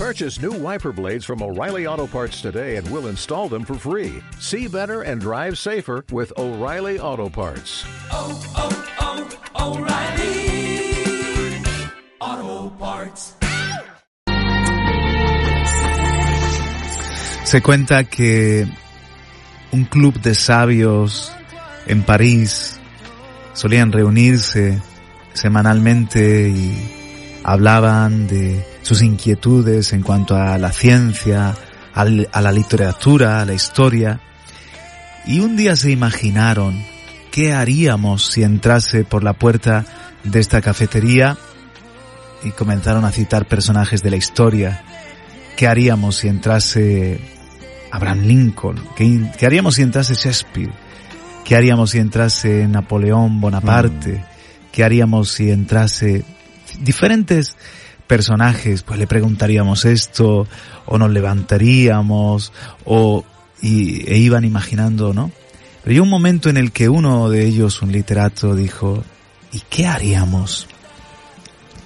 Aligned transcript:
Purchase 0.00 0.40
new 0.40 0.52
wiper 0.52 0.92
blades 0.92 1.26
from 1.26 1.42
O'Reilly 1.42 1.86
Auto 1.86 2.06
Parts 2.06 2.40
today 2.40 2.76
and 2.76 2.90
we'll 2.90 3.08
install 3.08 3.50
them 3.50 3.66
for 3.66 3.74
free. 3.74 4.22
See 4.38 4.66
better 4.66 5.02
and 5.02 5.20
drive 5.20 5.58
safer 5.58 6.06
with 6.10 6.32
O'Reilly 6.38 6.98
Auto 6.98 7.28
Parts. 7.28 7.84
oh, 8.10 8.32
oh, 8.56 8.72
oh 9.58 9.76
O'Reilly 9.76 10.40
Auto 12.18 12.70
Parts. 12.78 13.36
Se 17.44 17.60
cuenta 17.60 18.04
que 18.04 18.66
un 19.72 19.84
club 19.84 20.14
de 20.22 20.34
sabios 20.34 21.30
en 21.86 22.04
París 22.04 22.80
solían 23.52 23.92
reunirse 23.92 24.80
semanalmente 25.34 26.48
y 26.48 27.40
hablaban 27.44 28.28
de 28.28 28.69
sus 28.90 29.02
inquietudes 29.02 29.92
en 29.92 30.02
cuanto 30.02 30.34
a 30.34 30.58
la 30.58 30.72
ciencia, 30.72 31.54
al- 31.94 32.28
a 32.32 32.40
la 32.40 32.50
literatura, 32.50 33.40
a 33.40 33.44
la 33.44 33.54
historia. 33.54 34.18
Y 35.28 35.38
un 35.38 35.56
día 35.56 35.76
se 35.76 35.92
imaginaron 35.92 36.82
qué 37.30 37.52
haríamos 37.52 38.26
si 38.26 38.42
entrase 38.42 39.04
por 39.04 39.22
la 39.22 39.32
puerta 39.34 39.84
de 40.24 40.40
esta 40.40 40.60
cafetería 40.60 41.38
y 42.42 42.50
comenzaron 42.50 43.04
a 43.04 43.12
citar 43.12 43.46
personajes 43.46 44.02
de 44.02 44.10
la 44.10 44.16
historia. 44.16 44.82
¿Qué 45.56 45.68
haríamos 45.68 46.16
si 46.16 46.26
entrase 46.26 47.20
Abraham 47.92 48.22
Lincoln? 48.22 48.82
¿Qué, 48.96 49.30
qué 49.38 49.46
haríamos 49.46 49.76
si 49.76 49.82
entrase 49.82 50.14
Shakespeare? 50.14 50.72
¿Qué 51.44 51.54
haríamos 51.54 51.92
si 51.92 51.98
entrase 51.98 52.66
Napoleón 52.66 53.40
Bonaparte? 53.40 54.24
¿Qué 54.72 54.82
haríamos 54.82 55.30
si 55.30 55.48
entrase 55.52 56.24
diferentes 56.80 57.54
personajes? 58.10 58.82
Pues 58.82 58.98
le 58.98 59.06
preguntaríamos 59.06 59.84
esto, 59.84 60.48
o 60.84 60.98
nos 60.98 61.10
levantaríamos, 61.12 62.52
o 62.84 63.24
y, 63.62 64.02
e 64.12 64.16
iban 64.18 64.44
imaginando, 64.44 65.14
¿no? 65.14 65.30
Pero 65.84 66.02
un 66.02 66.08
momento 66.08 66.50
en 66.50 66.56
el 66.56 66.72
que 66.72 66.88
uno 66.88 67.28
de 67.30 67.46
ellos, 67.46 67.82
un 67.82 67.92
literato, 67.92 68.56
dijo, 68.56 69.04
¿y 69.52 69.60
qué 69.70 69.86
haríamos 69.86 70.66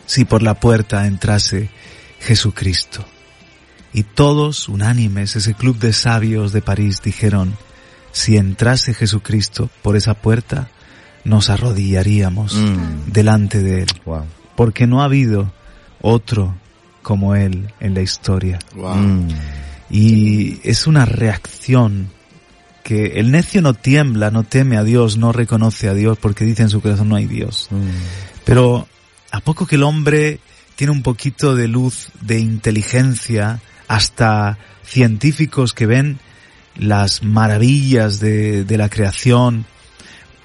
si 0.07 0.25
por 0.25 0.43
la 0.43 0.55
puerta 0.55 1.07
entrase 1.07 1.69
Jesucristo? 2.21 3.05
Y 3.93 4.03
todos, 4.05 4.69
unánimes, 4.71 5.37
ese 5.37 5.53
club 5.53 5.79
de 5.79 5.93
sabios 5.93 6.53
de 6.53 6.63
París, 6.63 7.03
dijeron, 7.05 7.55
si 8.13 8.39
entrase 8.39 8.95
Jesucristo 8.95 9.69
por 9.83 9.95
esa 9.95 10.15
puerta, 10.15 10.69
nos 11.25 11.51
arrodillaríamos 11.51 12.55
Mm. 12.55 13.13
delante 13.13 13.63
de 13.63 13.83
Él, 13.83 13.89
Wow. 14.07 14.25
porque 14.57 14.87
no 14.87 15.03
ha 15.03 15.05
habido 15.05 15.53
otro 16.05 16.55
como 17.03 17.35
Él 17.35 17.73
en 17.81 17.95
la 17.95 18.03
historia. 18.03 18.59
Mm. 18.75 19.29
Y 19.91 20.61
es 20.63 20.87
una 20.87 21.07
reacción 21.07 22.11
que 22.83 23.19
el 23.19 23.31
necio 23.31 23.63
no 23.63 23.73
tiembla, 23.73 24.31
no 24.31 24.45
teme 24.45 24.77
a 24.77 24.85
Dios, 24.85 25.17
no 25.17 25.33
reconoce 25.33 25.89
a 25.89 25.95
Dios 25.95 26.19
porque 26.19 26.45
dice 26.45 26.63
en 26.63 26.69
su 26.69 26.83
corazón 26.83 27.09
no 27.09 27.17
hay 27.17 27.27
Dios. 27.27 27.69
Mm. 27.71 27.89
Pero 28.45 28.87
a 29.31 29.41
poco 29.41 29.67
que 29.67 29.77
el 29.77 29.83
hombre 29.83 30.41
tiene 30.77 30.93
un 30.93 31.03
poquito 31.03 31.57
de 31.57 31.69
luz, 31.69 32.09
de 32.21 32.39
inteligencia, 32.39 33.61
hasta 33.89 34.59
científicos 34.85 35.73
que 35.73 35.87
ven 35.87 36.19
las 36.77 37.23
maravillas 37.23 38.21
de, 38.21 38.65
de 38.65 38.77
la 38.77 38.91
creación, 38.91 39.65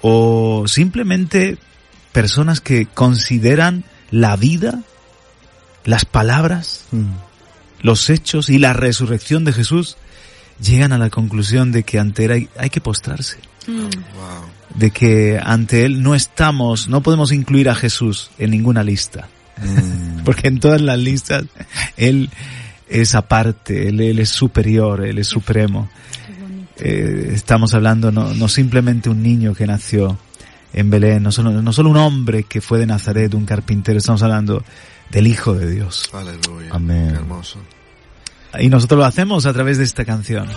o 0.00 0.64
simplemente 0.66 1.58
personas 2.12 2.60
que 2.60 2.86
consideran 2.86 3.84
la 4.10 4.36
vida, 4.36 4.82
las 5.84 6.04
palabras, 6.04 6.84
Mm. 6.90 7.12
los 7.82 8.10
hechos 8.10 8.50
y 8.50 8.58
la 8.58 8.72
resurrección 8.72 9.44
de 9.44 9.52
Jesús, 9.52 9.96
llegan 10.60 10.92
a 10.92 10.98
la 10.98 11.10
conclusión 11.10 11.72
de 11.72 11.82
que 11.82 11.98
ante 11.98 12.26
él 12.26 12.32
hay, 12.32 12.48
hay 12.58 12.70
que 12.70 12.80
postrarse 12.80 13.38
de 14.74 14.90
que 14.90 15.40
ante 15.42 15.84
él 15.84 16.02
no 16.02 16.14
estamos, 16.14 16.88
no 16.88 17.02
podemos 17.02 17.32
incluir 17.32 17.68
a 17.68 17.74
Jesús 17.74 18.30
en 18.38 18.50
ninguna 18.50 18.82
lista. 18.82 19.28
Mm. 19.58 20.20
Porque 20.24 20.48
en 20.48 20.60
todas 20.60 20.80
las 20.80 20.98
listas 20.98 21.44
él 21.96 22.30
es 22.88 23.14
aparte, 23.14 23.88
él, 23.88 24.00
él 24.00 24.18
es 24.18 24.30
superior, 24.30 25.04
él 25.04 25.18
es 25.18 25.28
supremo. 25.28 25.88
Eh, 26.78 27.32
estamos 27.34 27.74
hablando 27.74 28.10
no, 28.10 28.32
no 28.32 28.48
simplemente 28.48 29.10
un 29.10 29.22
niño 29.22 29.54
que 29.54 29.66
nació 29.66 30.18
en 30.72 30.88
Belén, 30.88 31.22
no 31.22 31.32
solo, 31.32 31.50
no 31.50 31.72
solo 31.72 31.90
un 31.90 31.96
hombre 31.96 32.44
que 32.44 32.60
fue 32.60 32.78
de 32.78 32.86
Nazaret, 32.86 33.34
un 33.34 33.44
carpintero, 33.44 33.98
estamos 33.98 34.22
hablando 34.22 34.64
del 35.10 35.26
Hijo 35.26 35.54
de 35.54 35.70
Dios. 35.70 36.10
Aleluya. 36.12 36.70
Amén. 36.70 37.08
Qué 37.10 37.16
hermoso. 37.16 37.58
Y 38.58 38.68
nosotros 38.68 38.98
lo 38.98 39.04
hacemos 39.04 39.46
a 39.46 39.52
través 39.52 39.78
de 39.78 39.84
esta 39.84 40.04
canción. 40.04 40.48